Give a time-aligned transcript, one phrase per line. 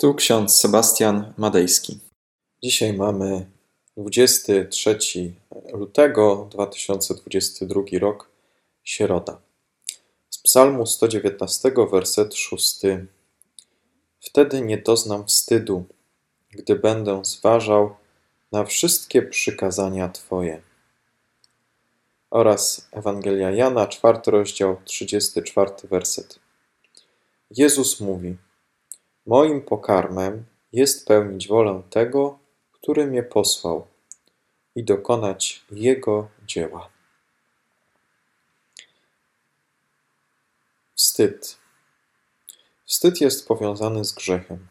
[0.00, 1.98] Tu ksiądz Sebastian Madejski.
[2.62, 3.50] Dzisiaj mamy
[3.96, 4.98] 23
[5.72, 8.30] lutego 2022 rok,
[8.84, 9.40] środa.
[10.30, 12.80] Z Psalmu 119, werset 6.
[14.20, 15.84] Wtedy nie doznam wstydu,
[16.50, 17.96] gdy będę zważał
[18.52, 20.62] na wszystkie przykazania Twoje.
[22.30, 26.38] Oraz Ewangelia Jana, czwarty rozdział, 34 werset.
[27.50, 28.36] Jezus mówi:
[29.28, 32.38] Moim pokarmem jest pełnić wolę tego,
[32.72, 33.86] który mnie posłał
[34.74, 36.88] i dokonać Jego dzieła.
[40.94, 41.56] Wstyd.
[42.84, 44.66] Wstyd jest powiązany z grzechem.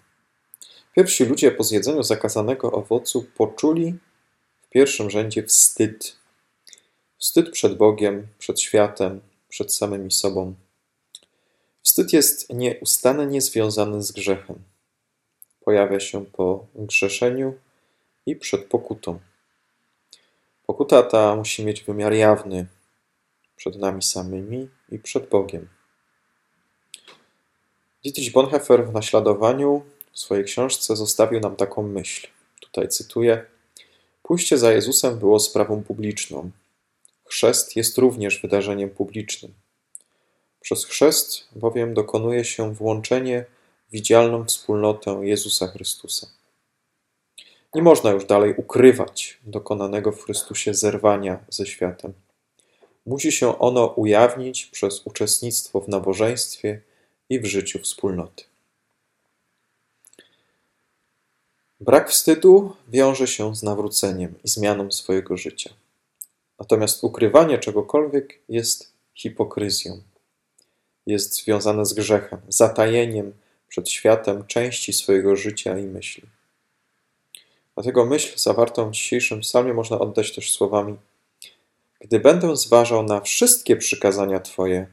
[0.96, 3.96] Pierwsi ludzie po zjedzeniu zakazanego owocu poczuli
[4.62, 6.16] w pierwszym rzędzie wstyd.
[7.18, 10.56] Wstyd przed Bogiem, przed światem, przed samymi sobą.
[11.98, 14.64] Wstyd jest nieustannie związany z grzechem.
[15.66, 17.54] Pojawia się po grzeszeniu
[18.26, 19.20] i przed pokutą.
[20.66, 22.66] Pokuta ta musi mieć wymiar jawny
[23.56, 25.68] przed nami samymi i przed Bogiem.
[28.04, 32.28] Dietrich Bonhoeffer w naśladowaniu w swojej książce zostawił nam taką myśl.
[32.60, 33.46] Tutaj cytuję:
[34.24, 36.52] Pójście za Jezusem było sprawą publiczną.
[37.26, 39.54] Chrzest jest również wydarzeniem publicznym.
[40.68, 43.46] Przez chrzest bowiem dokonuje się włączenie
[43.90, 46.28] w widzialną wspólnotę Jezusa Chrystusa.
[47.76, 52.14] Nie można już dalej ukrywać dokonanego w Chrystusie zerwania ze światem.
[53.06, 56.82] Musi się ono ujawnić przez uczestnictwo w nabożeństwie
[57.30, 58.44] i w życiu wspólnoty.
[61.80, 65.70] Brak wstydu wiąże się z nawróceniem i zmianą swojego życia.
[66.60, 70.02] Natomiast ukrywanie czegokolwiek jest hipokryzją
[71.08, 73.34] jest związane z grzechem, zatajeniem
[73.68, 76.24] przed światem części swojego życia i myśli.
[77.76, 80.98] Dlatego myśl zawartą w dzisiejszym psalmie można oddać też słowami:
[82.00, 84.88] Gdy będę zważał na wszystkie przykazania Twoje,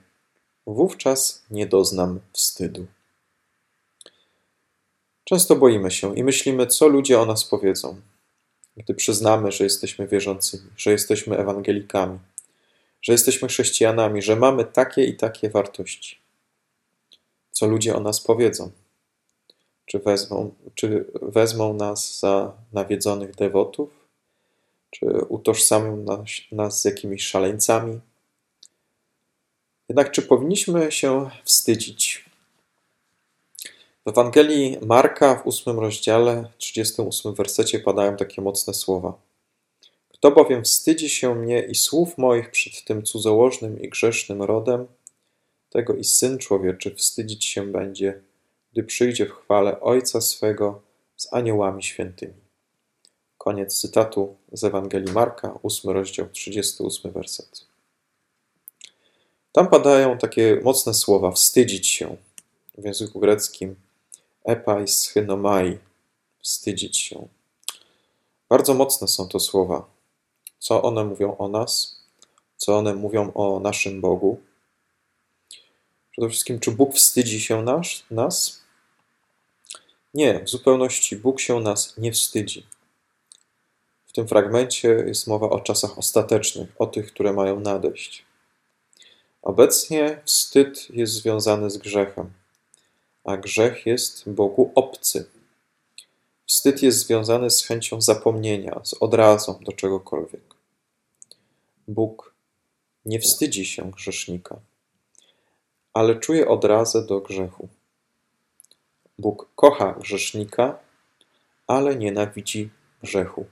[0.66, 2.86] wówczas nie doznam wstydu.
[5.24, 8.00] Często boimy się i myślimy, co ludzie o nas powiedzą,
[8.76, 12.18] gdy przyznamy, że jesteśmy wierzącymi, że jesteśmy ewangelikami
[13.04, 16.18] że jesteśmy chrześcijanami, że mamy takie i takie wartości.
[17.50, 18.70] Co ludzie o nas powiedzą?
[19.86, 23.90] Czy wezmą, czy wezmą nas za nawiedzonych dewotów?
[24.90, 28.00] Czy utożsamią nas, nas z jakimiś szaleńcami?
[29.88, 32.24] Jednak czy powinniśmy się wstydzić?
[34.06, 39.14] W Ewangelii Marka w ósmym rozdziale, 38 wersecie padają takie mocne słowa.
[40.24, 44.86] Kto bowiem wstydzi się mnie i słów moich przed tym cudzołożnym i grzesznym rodem,
[45.70, 48.20] tego i Syn Człowieczy wstydzić się będzie,
[48.72, 50.82] gdy przyjdzie w chwale Ojca swego
[51.16, 52.34] z aniołami świętymi.
[53.38, 57.66] Koniec cytatu z Ewangelii Marka, 8 rozdział, 38 werset.
[59.52, 62.16] Tam padają takie mocne słowa wstydzić się.
[62.78, 63.76] W języku greckim
[64.44, 65.78] epais hynomai,
[66.42, 67.28] wstydzić się.
[68.48, 69.93] Bardzo mocne są to słowa
[70.64, 72.00] co one mówią o nas,
[72.56, 74.40] co one mówią o naszym Bogu.
[76.10, 78.02] Przede wszystkim, czy Bóg wstydzi się nas?
[78.10, 78.60] nas?
[80.14, 82.66] Nie, w zupełności Bóg się nas nie wstydzi.
[84.06, 88.24] W tym fragmencie jest mowa o czasach ostatecznych, o tych, które mają nadejść.
[89.42, 92.32] Obecnie wstyd jest związany z grzechem,
[93.24, 95.26] a grzech jest Bogu obcy.
[96.46, 100.53] Wstyd jest związany z chęcią zapomnienia, z odrazą do czegokolwiek.
[101.88, 102.34] Bóg
[103.04, 104.60] nie wstydzi się grzesznika,
[105.92, 107.68] ale czuje odrazę do grzechu.
[109.18, 110.78] Bóg kocha grzesznika,
[111.66, 112.70] ale nienawidzi
[113.02, 113.46] grzechu.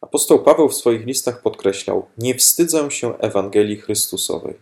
[0.00, 4.54] Apostoł Paweł w swoich listach podkreślał: Nie wstydzę się Ewangelii Chrystusowej.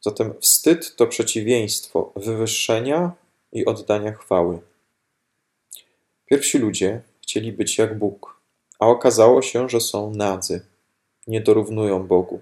[0.00, 3.12] Zatem wstyd to przeciwieństwo wywyższenia
[3.52, 4.60] i oddania chwały.
[6.26, 8.35] Pierwsi ludzie chcieli być jak Bóg
[8.78, 10.66] a okazało się, że są nadzy,
[11.26, 12.40] nie dorównują Bogu.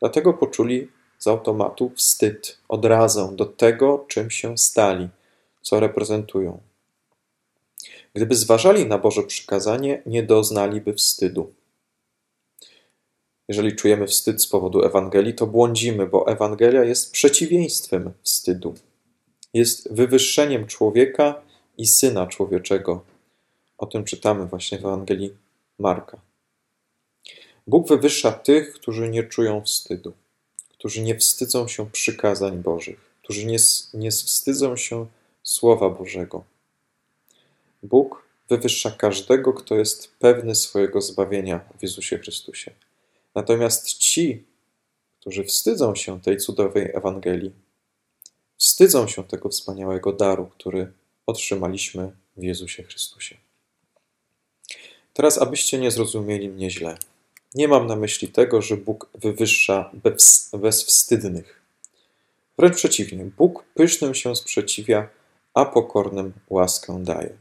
[0.00, 0.88] Dlatego poczuli
[1.18, 5.08] z automatu wstyd, odrazę do tego, czym się stali,
[5.62, 6.60] co reprezentują.
[8.14, 11.52] Gdyby zważali na Boże przykazanie, nie doznaliby wstydu.
[13.48, 18.74] Jeżeli czujemy wstyd z powodu Ewangelii, to błądzimy, bo Ewangelia jest przeciwieństwem wstydu.
[19.54, 21.42] Jest wywyższeniem człowieka
[21.78, 23.04] i syna człowieczego,
[23.78, 25.34] o tym czytamy właśnie w Ewangelii
[25.80, 26.20] Marka.
[27.66, 30.12] Bóg wywyższa tych, którzy nie czują wstydu,
[30.70, 33.58] którzy nie wstydzą się przykazań Bożych, którzy nie,
[33.94, 35.06] nie wstydzą się
[35.42, 36.44] Słowa Bożego.
[37.82, 42.70] Bóg wywyższa każdego, kto jest pewny swojego zbawienia w Jezusie Chrystusie.
[43.34, 44.44] Natomiast ci,
[45.20, 47.52] którzy wstydzą się tej cudownej Ewangelii,
[48.56, 50.92] wstydzą się tego wspaniałego daru, który
[51.26, 53.36] otrzymaliśmy w Jezusie Chrystusie.
[55.12, 56.96] Teraz, abyście nie zrozumieli mnie źle.
[57.54, 59.90] Nie mam na myśli tego, że Bóg wywyższa
[60.52, 61.62] bezwstydnych.
[62.58, 65.08] Wręcz przeciwnie, Bóg pysznym się sprzeciwia,
[65.54, 67.36] a pokornym łaskę daje.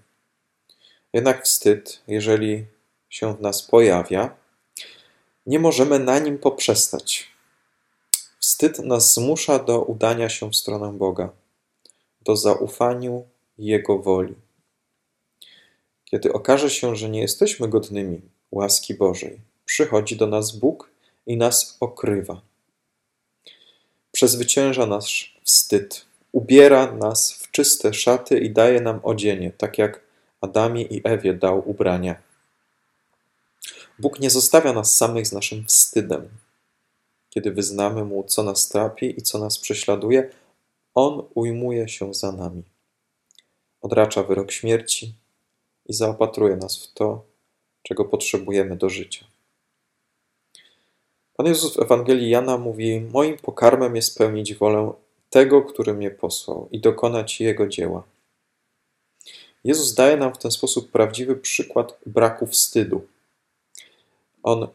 [1.13, 2.65] Jednak wstyd, jeżeli
[3.09, 4.35] się w nas pojawia,
[5.45, 7.27] nie możemy na nim poprzestać.
[8.39, 11.29] Wstyd nas zmusza do udania się w stronę Boga,
[12.21, 13.25] do zaufaniu
[13.57, 14.35] Jego woli.
[16.11, 18.21] Kiedy okaże się, że nie jesteśmy godnymi
[18.51, 20.89] łaski Bożej, przychodzi do nas Bóg
[21.27, 22.41] i nas okrywa.
[24.11, 30.01] Przezwycięża nasz wstyd, ubiera nas w czyste szaty i daje nam odzienie, tak jak
[30.41, 32.15] Adamie i Ewie dał ubrania.
[33.99, 36.29] Bóg nie zostawia nas samych z naszym wstydem.
[37.29, 40.29] Kiedy wyznamy Mu, co nas trapi i co nas prześladuje,
[40.95, 42.63] On ujmuje się za nami.
[43.81, 45.13] Odracza wyrok śmierci
[45.89, 47.25] i zaopatruje nas w to,
[47.83, 49.25] czego potrzebujemy do życia.
[51.37, 54.93] Pan Jezus w Ewangelii Jana mówi: Moim pokarmem jest spełnić wolę
[55.29, 58.03] tego, który mnie posłał i dokonać jego dzieła.
[59.63, 63.07] Jezus daje nam w ten sposób prawdziwy przykład braku wstydu.
[64.43, 64.67] On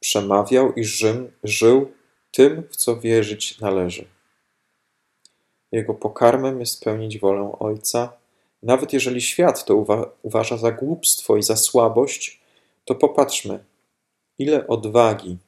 [0.00, 1.92] przemawiał i żył, żył
[2.30, 4.04] tym, w co wierzyć należy.
[5.72, 8.19] Jego pokarmem jest spełnić wolę Ojca.
[8.62, 12.40] Nawet jeżeli świat to uwa uważa za głupstwo i za słabość,
[12.84, 13.64] to popatrzmy,
[14.38, 15.38] ile odwagi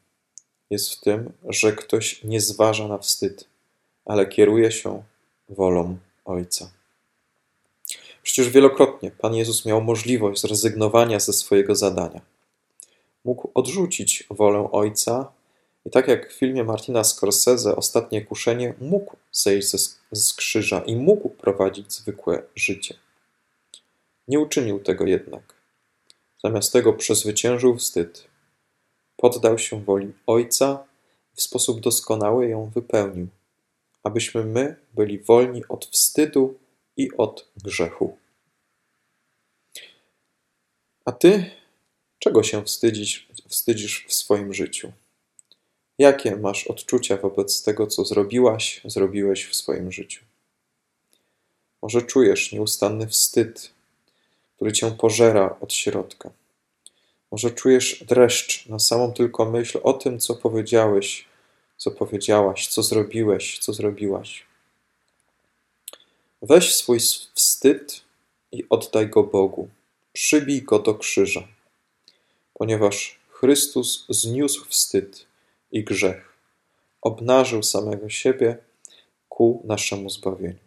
[0.70, 3.44] jest w tym, że ktoś nie zważa na wstyd,
[4.04, 5.02] ale kieruje się
[5.48, 6.70] wolą Ojca.
[8.22, 12.20] Przecież wielokrotnie Pan Jezus miał możliwość zrezygnowania ze swojego zadania.
[13.24, 15.32] Mógł odrzucić wolę Ojca
[15.86, 20.96] i tak jak w filmie Martina Scorsese Ostatnie kuszenie, mógł zejść z, z krzyża i
[20.96, 22.94] mógł prowadzić zwykłe życie.
[24.28, 25.54] Nie uczynił tego jednak.
[26.44, 28.26] Zamiast tego przezwyciężył wstyd.
[29.16, 30.84] Poddał się woli Ojca
[31.32, 33.26] i w sposób doskonały ją wypełnił,
[34.02, 36.58] abyśmy my byli wolni od wstydu
[36.96, 38.16] i od grzechu.
[41.04, 41.50] A ty,
[42.18, 44.92] czego się wstydzisz, wstydzisz w swoim życiu?
[45.98, 50.24] Jakie masz odczucia wobec tego, co zrobiłaś, zrobiłeś w swoim życiu?
[51.82, 53.70] Może czujesz nieustanny wstyd,
[54.62, 56.30] który cię pożera od środka.
[57.30, 61.24] Może czujesz dreszcz na samą tylko myśl o tym, co powiedziałeś,
[61.76, 64.46] co powiedziałaś, co zrobiłeś, co zrobiłaś.
[66.42, 66.98] Weź swój
[67.34, 68.00] wstyd
[68.52, 69.68] i oddaj go Bogu.
[70.12, 71.48] Przybij go do krzyża,
[72.54, 75.26] ponieważ Chrystus zniósł wstyd
[75.72, 76.32] i grzech,
[77.00, 78.56] obnażył samego siebie
[79.28, 80.61] ku naszemu zbawieniu.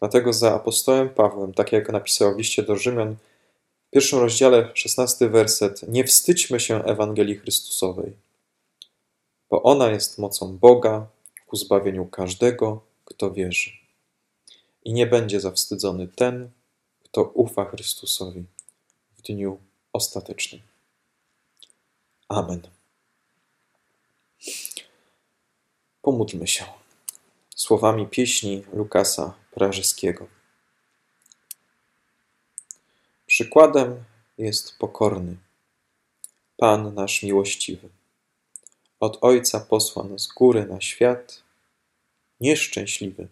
[0.00, 3.16] Dlatego za apostołem Pawłem, tak jak napisał w liście do Rzymian,
[3.86, 8.12] w pierwszym rozdziale, szesnasty werset, nie wstydźmy się Ewangelii Chrystusowej,
[9.50, 11.06] bo ona jest mocą Boga
[11.46, 13.70] ku zbawieniu każdego, kto wierzy
[14.84, 16.50] i nie będzie zawstydzony ten,
[17.04, 18.44] kto ufa Chrystusowi
[19.16, 19.58] w dniu
[19.92, 20.60] ostatecznym.
[22.28, 22.60] Amen.
[26.02, 26.64] Pomódlmy się
[27.56, 30.26] słowami pieśni Lukasa Prażyskiego.
[33.26, 34.04] Przykładem
[34.38, 35.36] jest pokorny,
[36.56, 37.88] Pan nasz miłościwy.
[39.00, 41.42] Od Ojca posłan z góry na świat,
[42.40, 43.28] nieszczęśliwy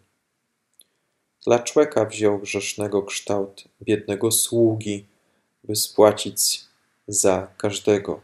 [1.48, 5.06] dla człeka wziął grzesznego kształt biednego sługi,
[5.64, 6.64] by spłacić
[7.08, 8.20] za każdego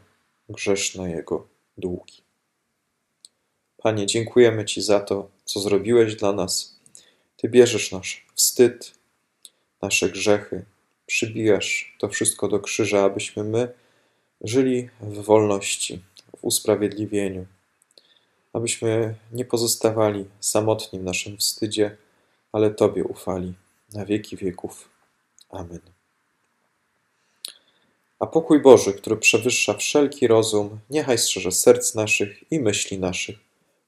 [0.49, 1.47] grzeszno jego
[1.77, 2.21] długi.
[3.77, 6.74] Panie, dziękujemy Ci za to, co zrobiłeś dla nas.
[7.45, 8.91] Ty bierzesz nasz wstyd,
[9.81, 10.65] nasze grzechy,
[11.05, 13.73] przybijasz to wszystko do krzyża, abyśmy my
[14.41, 16.01] żyli w wolności,
[16.37, 17.45] w usprawiedliwieniu,
[18.53, 21.97] abyśmy nie pozostawali samotni w naszym wstydzie,
[22.51, 23.53] ale Tobie ufali
[23.93, 24.89] na wieki wieków.
[25.49, 25.81] Amen.
[28.19, 33.37] A pokój Boży, który przewyższa wszelki rozum, niechaj strzeże serc naszych i myśli naszych.